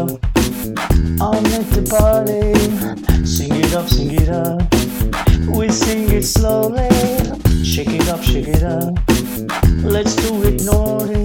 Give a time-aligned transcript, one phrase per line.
[0.00, 2.54] I'm at the party.
[3.26, 4.62] Sing it up, sing it up.
[5.48, 6.88] We sing it slowly.
[7.64, 8.94] Shake it up, shake it up.
[9.82, 11.24] Let's do it naughty.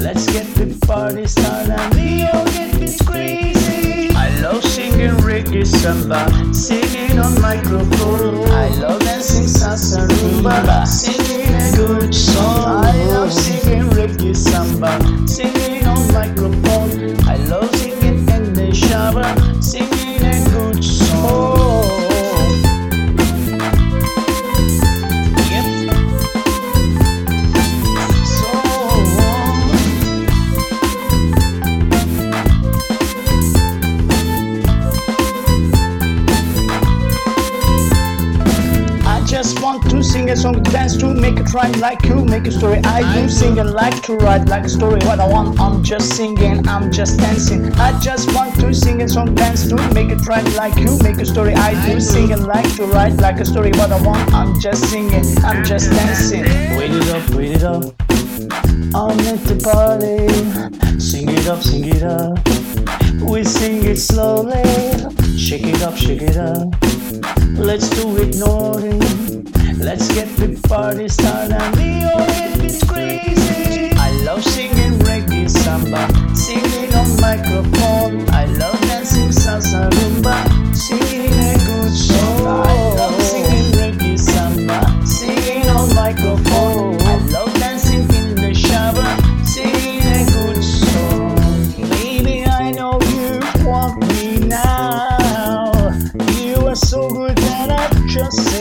[0.00, 1.70] Let's get the party started.
[1.70, 4.14] And all get this crazy.
[4.14, 6.30] I love singing reggae samba.
[6.54, 8.48] Singing on microphone.
[8.50, 10.86] I love dancing salsa rumba.
[10.86, 12.59] Singing a good song.
[40.30, 42.78] A song to dance to make it rhyme like you make a story.
[42.84, 45.00] I do sing and like to write like a story.
[45.04, 47.72] What I want I'm just singing I'm just dancing.
[47.74, 51.16] I just want to sing a song dance to make it rhyme like you make
[51.16, 51.54] a story.
[51.54, 53.70] I do sing and like to write like a story.
[53.72, 56.44] What I want I'm just singing I'm just dancing.
[56.76, 57.82] Wait it up wait it up.
[58.94, 60.28] I'm at the party.
[61.00, 62.38] Sing it up sing it up.
[63.28, 64.62] We sing it slowly.
[65.36, 66.68] Shake it up shake it up.
[67.58, 69.29] Let's do it, Norton.
[69.82, 71.58] Let's get the party started.
[71.76, 73.90] We all get crazy.
[73.96, 78.28] I love singing reggae samba, singing on microphone.
[78.28, 80.36] I love dancing salsa rumba,
[80.76, 82.46] singing a good show.
[82.46, 87.00] I love singing reggae samba, singing on microphone.
[87.00, 89.08] I love dancing in the shower,
[89.46, 91.88] singing a good song.
[91.88, 95.72] Baby, I know you want me now.
[96.36, 98.59] You are so good that I just.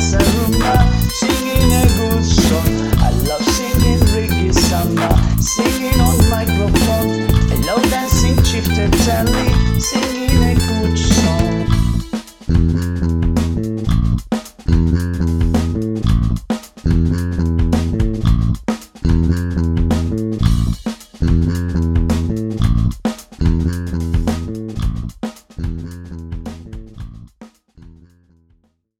[0.00, 2.66] Singing a good song.
[2.98, 7.28] I love singing reggae samba Singing on microphone.
[7.52, 10.21] I love dancing chieftain tally Singing